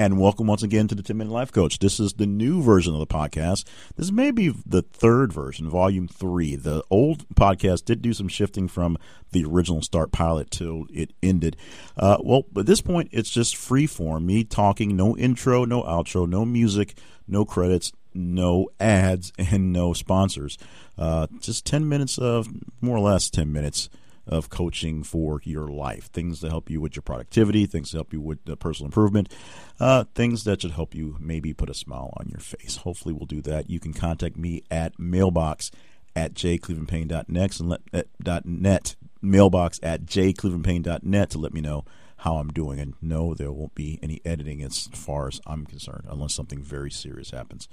[0.00, 1.78] and welcome once again to the 10 Minute Life Coach.
[1.78, 3.64] This is the new version of the podcast.
[3.96, 6.56] This may be the third version, volume three.
[6.56, 8.96] The old podcast did do some shifting from
[9.32, 11.54] the original start pilot till it ended.
[11.98, 16.26] Uh, well, at this point, it's just free form, me talking, no intro, no outro,
[16.26, 16.96] no music,
[17.28, 20.56] no credits, no ads, and no sponsors.
[20.96, 22.48] Uh, just 10 minutes of,
[22.80, 23.90] more or less 10 minutes
[24.30, 26.06] of coaching for your life.
[26.06, 29.34] Things to help you with your productivity, things to help you with personal improvement,
[29.78, 32.76] uh, things that should help you maybe put a smile on your face.
[32.76, 33.68] Hopefully, we'll do that.
[33.68, 35.70] You can contact me at mailbox
[36.16, 41.84] at jclevelandpayne.net and let, uh, net mailbox at jclevelandpayne.net to let me know
[42.20, 42.78] how I'm doing.
[42.78, 46.90] And no, there won't be any editing as far as I'm concerned, unless something very
[46.90, 47.66] serious happens.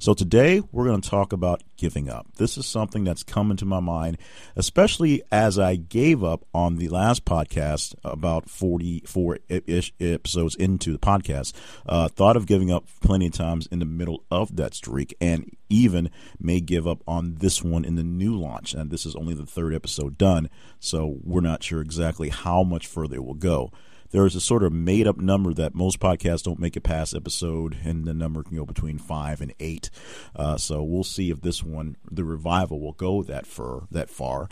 [0.00, 2.26] So today we're going to talk about giving up.
[2.36, 4.18] This is something that's come into my mind,
[4.56, 10.98] especially as I gave up on the last podcast about 44 ish episodes into the
[10.98, 11.52] podcast.
[11.86, 15.56] Uh, thought of giving up plenty of times in the middle of that streak and
[15.68, 16.10] even
[16.40, 18.74] may give up on this one in the new launch.
[18.74, 22.88] And this is only the third episode done, so we're not sure exactly how much
[22.88, 23.70] further it will go
[24.12, 27.14] there is a sort of made up number that most podcasts don't make it past
[27.14, 29.90] episode, and the number can go between five and eight.
[30.36, 33.88] Uh, so we'll see if this one, the revival, will go that far.
[33.90, 34.48] That far,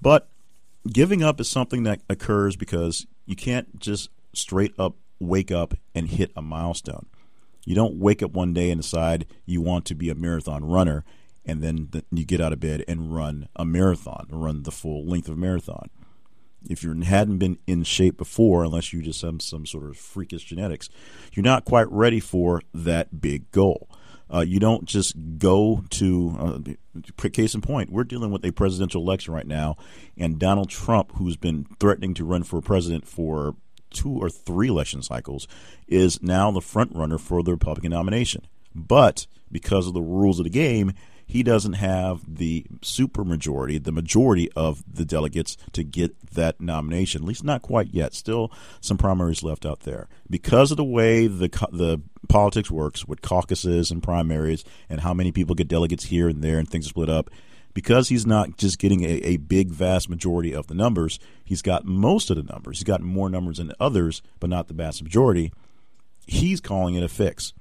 [0.00, 0.28] but
[0.92, 6.08] giving up is something that occurs because you can't just straight up wake up and
[6.08, 7.06] hit a milestone.
[7.64, 11.04] You don't wake up one day and decide you want to be a marathon runner,
[11.44, 15.28] and then you get out of bed and run a marathon, run the full length
[15.28, 15.90] of marathon
[16.68, 20.44] if you hadn't been in shape before, unless you just have some sort of freakish
[20.44, 20.88] genetics,
[21.32, 23.88] you're not quite ready for that big goal.
[24.32, 26.74] Uh, you don't just go to
[27.16, 27.90] uh, case in point.
[27.90, 29.76] We're dealing with a presidential election right now,
[30.18, 33.54] and Donald Trump, who's been threatening to run for president for
[33.90, 35.46] two or three election cycles,
[35.86, 38.46] is now the front runner for the Republican nomination.
[38.74, 40.92] But because of the rules of the game,
[41.26, 47.22] he doesn't have the super majority, the majority of the delegates to get that nomination.
[47.22, 48.14] At least not quite yet.
[48.14, 53.22] Still some primaries left out there because of the way the the politics works with
[53.22, 56.90] caucuses and primaries and how many people get delegates here and there and things are
[56.90, 57.30] split up.
[57.74, 61.84] Because he's not just getting a, a big, vast majority of the numbers, he's got
[61.84, 62.78] most of the numbers.
[62.78, 65.52] He's got more numbers than others, but not the vast majority.
[66.26, 67.52] He's calling it a fix.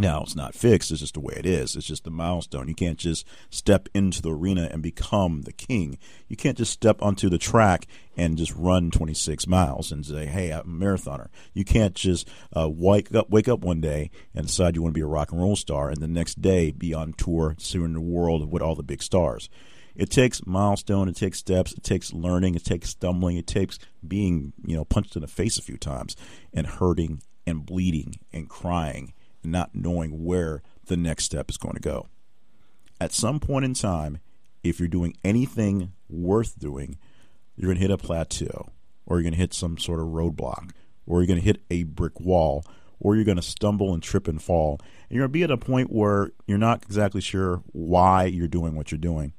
[0.00, 1.76] Now, it's not fixed, it's just the way it is.
[1.76, 2.68] It's just the milestone.
[2.68, 5.98] You can't just step into the arena and become the king.
[6.26, 10.52] You can't just step onto the track and just run 26 miles and say, hey,
[10.52, 11.28] I'm a marathoner.
[11.52, 14.98] You can't just uh, wake, up, wake up one day and decide you want to
[14.98, 18.00] be a rock and roll star and the next day be on tour, touring the
[18.00, 19.50] world with all the big stars.
[19.94, 23.78] It takes milestone, it takes steps, it takes learning, it takes stumbling, it takes
[24.08, 26.16] being, you know, punched in the face a few times
[26.54, 29.12] and hurting and bleeding and crying
[29.42, 32.08] not knowing where the next step is going to go.
[33.00, 34.18] At some point in time,
[34.62, 36.98] if you're doing anything worth doing,
[37.56, 38.70] you're going to hit a plateau,
[39.06, 40.70] or you're going to hit some sort of roadblock,
[41.06, 42.64] or you're going to hit a brick wall,
[42.98, 44.78] or you're going to stumble and trip and fall.
[45.08, 48.48] And you're going to be at a point where you're not exactly sure why you're
[48.48, 49.32] doing what you're doing.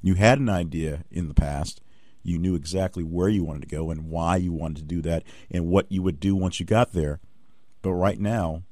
[0.00, 1.80] You had an idea in the past.
[2.22, 5.24] You knew exactly where you wanted to go and why you wanted to do that
[5.50, 7.20] and what you would do once you got there.
[7.82, 8.62] But right now,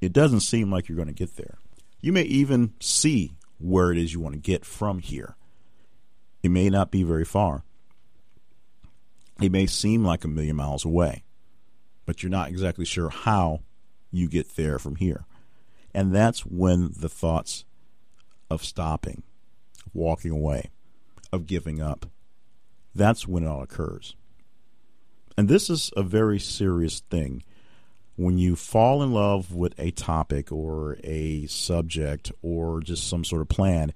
[0.00, 1.58] it doesn't seem like you're going to get there.
[2.00, 5.36] You may even see where it is you want to get from here.
[6.42, 7.64] It may not be very far.
[9.40, 11.24] It may seem like a million miles away,
[12.06, 13.60] but you're not exactly sure how
[14.10, 15.24] you get there from here.
[15.94, 17.64] And that's when the thoughts
[18.50, 19.22] of stopping,
[19.92, 20.70] walking away,
[21.32, 22.06] of giving up,
[22.94, 24.16] that's when it all occurs.
[25.36, 27.42] And this is a very serious thing
[28.18, 33.40] when you fall in love with a topic or a subject or just some sort
[33.40, 33.94] of plan,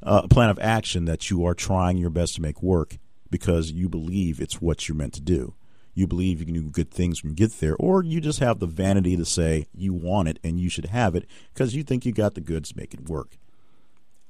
[0.00, 2.98] uh, a plan of action that you are trying your best to make work
[3.30, 5.54] because you believe it's what you're meant to do.
[5.92, 8.60] You believe you can do good things when you get there, or you just have
[8.60, 12.06] the vanity to say you want it and you should have it because you think
[12.06, 13.38] you got the goods to make it work.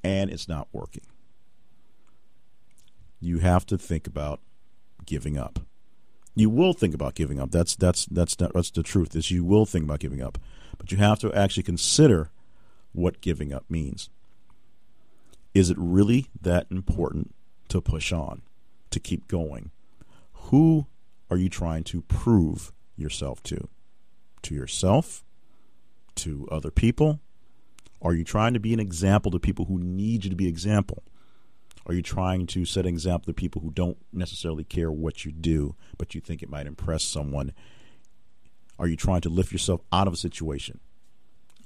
[0.02, 1.04] And it's not working.
[3.20, 4.40] You have to think about
[5.04, 5.58] giving up
[6.34, 7.50] you will think about giving up.
[7.50, 9.14] That's that's that's that's the truth.
[9.14, 10.38] Is you will think about giving up,
[10.78, 12.30] but you have to actually consider
[12.92, 14.10] what giving up means.
[15.52, 17.34] Is it really that important
[17.68, 18.42] to push on,
[18.90, 19.70] to keep going?
[20.48, 20.86] Who
[21.30, 23.68] are you trying to prove yourself to?
[24.42, 25.24] To yourself?
[26.16, 27.20] To other people?
[28.02, 31.02] Are you trying to be an example to people who need you to be example?
[31.86, 35.32] Are you trying to set an example to people who don't necessarily care what you
[35.32, 37.52] do, but you think it might impress someone
[38.78, 40.80] Are you trying to lift yourself out of a situation?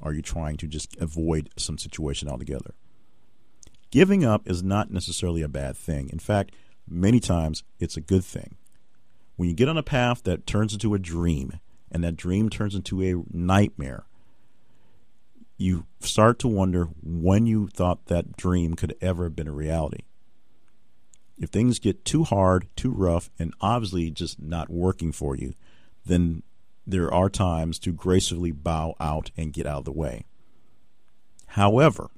[0.02, 2.74] Are you trying to just avoid some situation altogether?
[3.90, 6.10] Giving up is not necessarily a bad thing.
[6.10, 6.54] In fact,
[6.86, 8.56] many times it's a good thing.
[9.36, 11.60] When you get on a path that turns into a dream
[11.90, 14.04] and that dream turns into a nightmare,
[15.56, 20.02] you start to wonder when you thought that dream could ever have been a reality.
[21.38, 25.54] If things get too hard, too rough, and obviously just not working for you,
[26.04, 26.42] then
[26.86, 30.24] there are times to gracefully bow out and get out of the way.
[31.48, 32.10] However,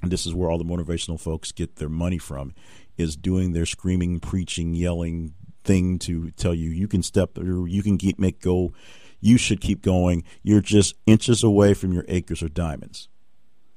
[0.00, 2.54] and this is where all the motivational folks get their money from,
[2.96, 5.34] is doing their screaming, preaching, yelling
[5.64, 8.72] thing to tell you you can step or you can keep make go,
[9.20, 10.24] you should keep going.
[10.42, 13.08] You're just inches away from your acres or diamonds.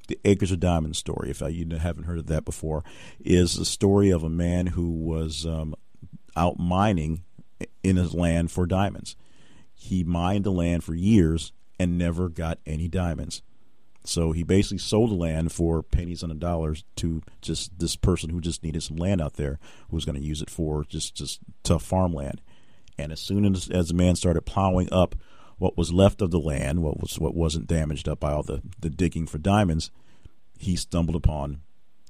[0.07, 2.83] The acres of diamonds story, if you haven't heard of that before,
[3.19, 5.75] is the story of a man who was um,
[6.35, 7.23] out mining
[7.83, 9.15] in his land for diamonds
[9.75, 13.41] he mined the land for years and never got any diamonds.
[14.05, 18.29] So he basically sold the land for pennies on the dollars to just this person
[18.29, 19.59] who just needed some land out there
[19.89, 22.41] who was going to use it for just just tough farmland.
[22.97, 25.15] And as soon as, as the man started plowing up
[25.57, 28.61] what was left of the land, what was what wasn't damaged up by all the,
[28.79, 29.91] the digging for diamonds,
[30.57, 31.61] he stumbled upon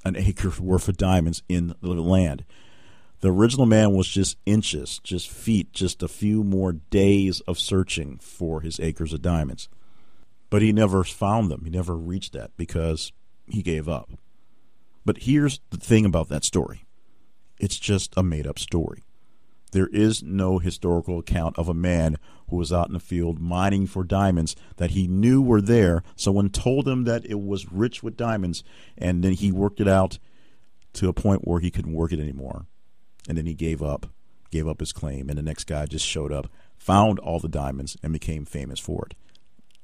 [0.03, 2.45] an acre worth of diamonds in the land.
[3.21, 8.19] The original man was just inches, just feet, just a few more days of searching
[8.19, 9.69] for his acres of diamonds.
[10.49, 11.61] But he never found them.
[11.63, 13.11] He never reached that because
[13.47, 14.11] he gave up.
[15.05, 16.85] But here's the thing about that story
[17.57, 19.01] it's just a made up story.
[19.75, 22.17] There is no historical account of a man
[22.49, 26.01] who was out in the field mining for diamonds that he knew were there.
[26.15, 28.63] Someone told him that it was rich with diamonds,
[28.97, 30.17] and then he worked it out
[30.93, 32.67] to a point where he couldn't work it anymore
[33.27, 34.07] and then he gave up,
[34.51, 36.47] gave up his claim, and the next guy just showed up,
[36.77, 39.15] found all the diamonds, and became famous for it.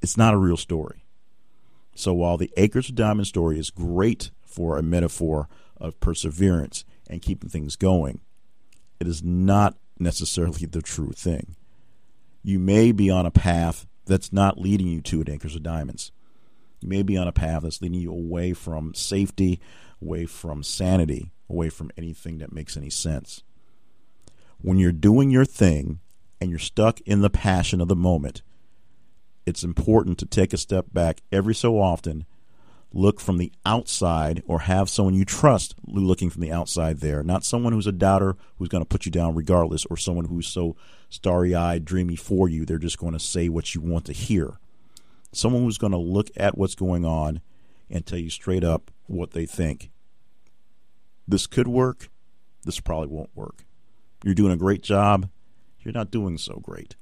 [0.01, 1.05] It's not a real story.
[1.95, 7.21] So while the Acres of Diamond story is great for a metaphor of perseverance and
[7.21, 8.21] keeping things going,
[8.99, 11.55] it is not necessarily the true thing.
[12.43, 16.11] You may be on a path that's not leading you to an Acres of Diamonds.
[16.81, 19.59] You may be on a path that's leading you away from safety,
[20.01, 23.43] away from sanity, away from anything that makes any sense.
[24.59, 25.99] When you're doing your thing
[26.39, 28.41] and you're stuck in the passion of the moment,
[29.45, 32.25] it's important to take a step back every so often,
[32.93, 37.45] look from the outside, or have someone you trust looking from the outside there, not
[37.45, 40.75] someone who's a doubter who's going to put you down regardless, or someone who's so
[41.09, 44.59] starry eyed, dreamy for you, they're just going to say what you want to hear.
[45.31, 47.41] Someone who's going to look at what's going on
[47.89, 49.91] and tell you straight up what they think
[51.27, 52.09] this could work,
[52.65, 53.63] this probably won't work.
[54.23, 55.29] You're doing a great job,
[55.79, 56.95] you're not doing so great.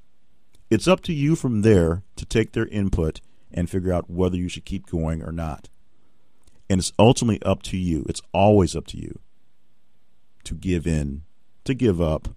[0.70, 3.22] It's up to you from there to take their input
[3.52, 5.70] and figure out whether you should keep going or not.
[6.70, 8.06] And it's ultimately up to you.
[8.08, 9.20] It's always up to you
[10.44, 11.24] to give in,
[11.66, 12.30] to give up,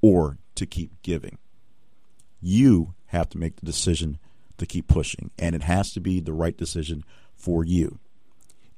[0.00, 1.38] or to keep giving.
[2.40, 4.18] You have to make the decision
[4.58, 7.04] to keep pushing, and it has to be the right decision
[7.34, 7.98] for you.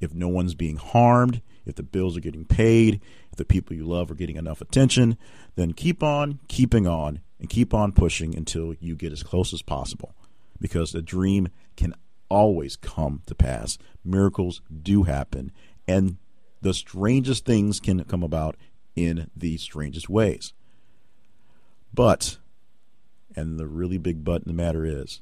[0.00, 3.00] If no one's being harmed, if the bills are getting paid,
[3.31, 5.16] if the people you love are getting enough attention,
[5.56, 9.62] then keep on keeping on and keep on pushing until you get as close as
[9.62, 10.14] possible.
[10.60, 11.94] Because the dream can
[12.30, 13.76] always come to pass.
[14.02, 15.52] Miracles do happen,
[15.87, 16.16] and
[16.62, 18.56] the strangest things can come about
[18.96, 20.54] in the strangest ways.
[21.92, 22.38] But,
[23.37, 25.20] and the really big but in the matter is,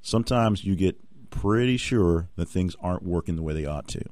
[0.00, 0.96] sometimes you get
[1.30, 4.04] pretty sure that things aren't working the way they ought to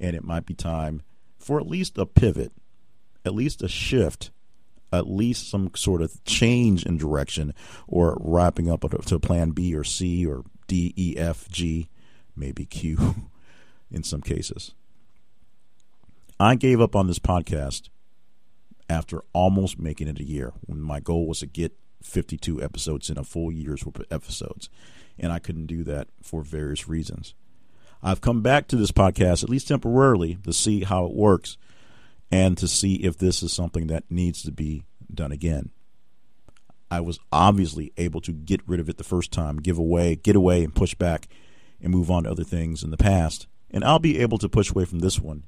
[0.00, 1.02] and it might be time
[1.38, 2.52] for at least a pivot,
[3.24, 4.30] at least a shift,
[4.92, 7.54] at least some sort of change in direction,
[7.86, 11.88] or wrapping up to plan B or C or D, E, F, G,
[12.36, 13.26] maybe Q
[13.90, 14.72] in some cases.
[16.38, 17.88] I gave up on this podcast
[18.88, 21.72] after almost making it a year when my goal was to get
[22.04, 24.70] 52 episodes in a full year's worth of episodes.
[25.18, 27.34] And I couldn't do that for various reasons.
[28.00, 31.58] I've come back to this podcast, at least temporarily, to see how it works
[32.30, 35.70] and to see if this is something that needs to be done again.
[36.90, 40.34] I was obviously able to get rid of it the first time, give away, get
[40.34, 41.28] away, and push back
[41.80, 43.46] and move on to other things in the past.
[43.70, 45.44] And I'll be able to push away from this one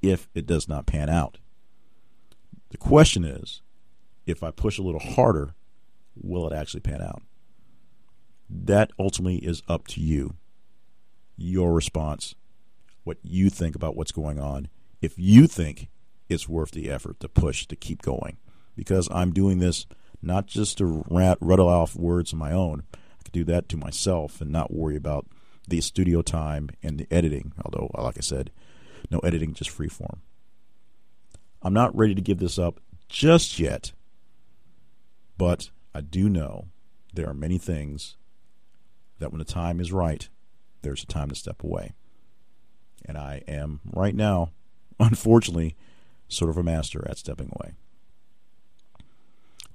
[0.00, 1.38] if it does not pan out.
[2.70, 3.62] The question is
[4.26, 5.54] if I push a little harder,
[6.14, 7.22] will it actually pan out?
[8.48, 10.34] That ultimately is up to you
[11.36, 12.34] your response,
[13.04, 14.68] what you think about what's going on,
[15.00, 15.88] if you think
[16.28, 18.38] it's worth the effort to push to keep going.
[18.74, 19.86] Because I'm doing this
[20.22, 22.82] not just to rat, rattle off words of my own.
[22.94, 25.26] I could do that to myself and not worry about
[25.66, 27.52] the studio time and the editing.
[27.64, 28.50] Although, like I said,
[29.10, 30.22] no editing, just free form.
[31.62, 33.92] I'm not ready to give this up just yet,
[35.36, 36.66] but I do know
[37.12, 38.16] there are many things
[39.18, 40.28] that when the time is right,
[40.82, 41.92] there's a time to step away.
[43.04, 44.52] And I am right now,
[45.00, 45.76] unfortunately,
[46.28, 47.74] sort of a master at stepping away.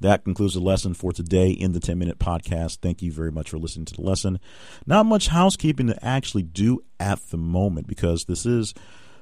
[0.04, 2.80] That concludes the lesson for today in the 10 minute podcast.
[2.82, 4.38] Thank you very much for listening to the lesson.
[4.86, 8.74] Not much housekeeping to actually do at the moment because this is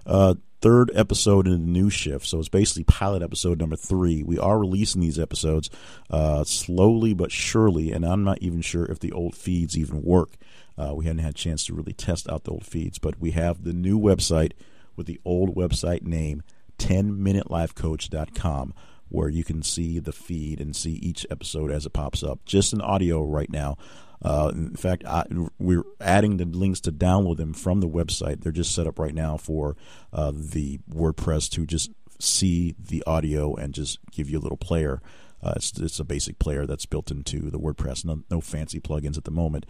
[0.07, 2.25] uh, third episode in the new shift.
[2.25, 4.23] So it's basically pilot episode number three.
[4.23, 5.69] We are releasing these episodes
[6.09, 10.31] uh, slowly but surely, and I'm not even sure if the old feeds even work.
[10.79, 13.31] Uh, we hadn't had a chance to really test out the old feeds, but we
[13.31, 14.53] have the new website
[14.95, 16.41] with the old website name,
[16.79, 18.73] 10minutelifecoach.com
[19.11, 22.43] where you can see the feed and see each episode as it pops up.
[22.45, 23.77] Just in audio right now.
[24.23, 25.25] Uh, in fact, I,
[25.57, 28.41] we're adding the links to download them from the website.
[28.41, 29.75] They're just set up right now for
[30.13, 35.01] uh, the WordPress to just see the audio and just give you a little player.
[35.43, 38.05] Uh, it's, it's a basic player that's built into the WordPress.
[38.05, 39.65] No, no fancy plugins at the moment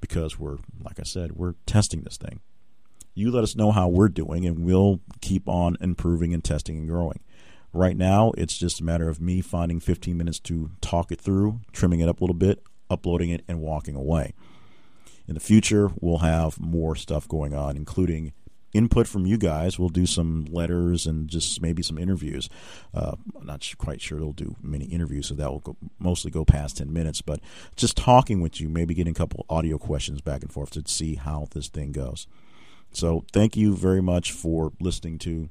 [0.00, 2.40] because we're, like I said, we're testing this thing.
[3.14, 6.88] You let us know how we're doing, and we'll keep on improving and testing and
[6.88, 7.20] growing.
[7.74, 11.60] Right now, it's just a matter of me finding 15 minutes to talk it through,
[11.72, 14.32] trimming it up a little bit, uploading it, and walking away.
[15.26, 18.32] In the future, we'll have more stuff going on, including
[18.74, 19.76] input from you guys.
[19.76, 22.48] We'll do some letters and just maybe some interviews.
[22.94, 26.44] Uh, I'm not quite sure it'll do many interviews, so that will go, mostly go
[26.44, 27.22] past 10 minutes.
[27.22, 27.40] But
[27.74, 31.16] just talking with you, maybe getting a couple audio questions back and forth to see
[31.16, 32.28] how this thing goes.
[32.92, 35.50] So thank you very much for listening to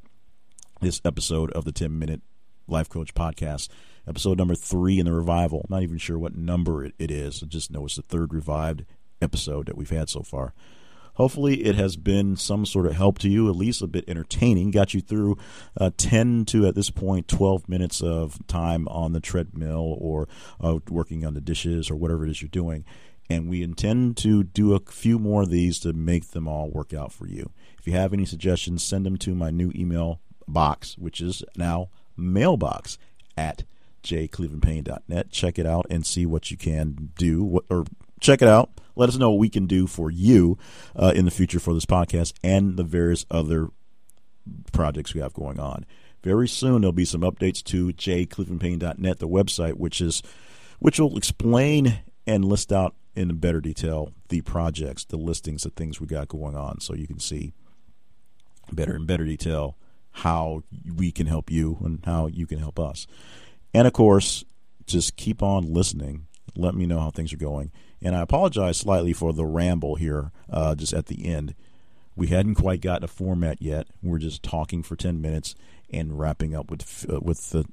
[0.83, 2.21] this episode of the 10 Minute
[2.67, 3.69] Life Coach Podcast,
[4.05, 5.65] episode number three in the revival.
[5.69, 7.41] Not even sure what number it, it is.
[7.41, 8.83] I just know it's the third revived
[9.21, 10.53] episode that we've had so far.
[11.13, 14.71] Hopefully, it has been some sort of help to you, at least a bit entertaining.
[14.71, 15.37] Got you through
[15.79, 20.27] uh, 10 to, at this point, 12 minutes of time on the treadmill or
[20.59, 22.83] uh, working on the dishes or whatever it is you're doing.
[23.29, 26.93] And we intend to do a few more of these to make them all work
[26.93, 27.51] out for you.
[27.79, 31.89] If you have any suggestions, send them to my new email box, which is now
[32.17, 32.97] mailbox
[33.37, 33.63] at
[34.03, 35.31] jclevelandpayne.net.
[35.31, 37.85] Check it out and see what you can do, or
[38.19, 38.69] check it out.
[38.95, 40.57] Let us know what we can do for you
[40.95, 43.69] uh, in the future for this podcast and the various other
[44.71, 45.85] projects we have going on.
[46.23, 50.21] Very soon there'll be some updates to jclevelandpayne.net, the website, which is
[50.79, 55.99] which will explain and list out in better detail the projects, the listings, the things
[55.99, 57.53] we got going on, so you can see
[58.71, 59.77] better in better detail
[60.13, 60.63] how
[60.95, 63.07] we can help you and how you can help us.
[63.73, 64.45] And of course,
[64.85, 66.27] just keep on listening.
[66.55, 67.71] Let me know how things are going.
[68.01, 71.55] And I apologize slightly for the ramble here, uh, just at the end.
[72.15, 73.87] We hadn't quite gotten a format yet.
[74.03, 75.55] We're just talking for ten minutes
[75.89, 77.65] and wrapping up with uh, with the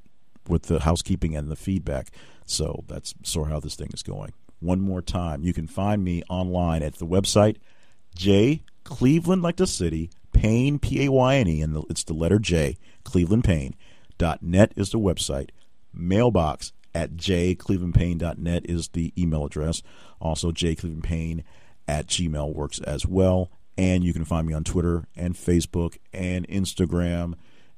[0.49, 2.11] with the housekeeping and the feedback.
[2.47, 4.33] So that's sort of how this thing is going.
[4.61, 7.57] One more time, you can find me online at the website
[8.15, 12.39] J Cleveland, like the city, Payne, P A Y N E, and it's the letter
[12.39, 13.75] J, Cleveland Payne.
[14.17, 15.51] Dot net is the website.
[15.93, 19.83] Mailbox at jclevelandpayne.net is the email address.
[20.19, 21.45] Also, jclevelandpayne
[21.87, 23.51] at gmail works as well.
[23.77, 27.35] And you can find me on Twitter and Facebook and Instagram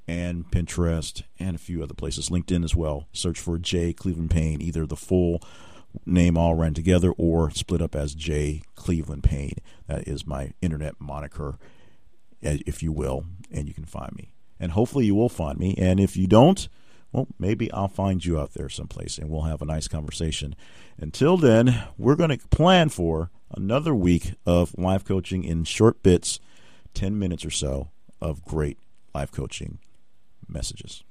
[0.06, 2.28] and Pinterest and a few other places.
[2.28, 3.08] LinkedIn as well.
[3.12, 5.42] Search for J Cleveland Payne, either the full
[6.06, 9.56] name all ran together or split up as J Cleveland Payne.
[9.88, 11.58] That is my internet moniker
[12.42, 14.34] if you will, and you can find me.
[14.58, 15.74] And hopefully you will find me.
[15.76, 16.68] And if you don't,
[17.12, 20.54] well, maybe I'll find you out there someplace and we'll have a nice conversation.
[20.98, 26.40] Until then, we're going to plan for another week of life coaching in short bits,
[26.94, 28.78] 10 minutes or so of great
[29.14, 29.78] life coaching
[30.48, 31.04] messages.